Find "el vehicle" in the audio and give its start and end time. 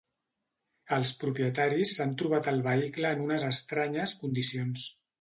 2.55-3.15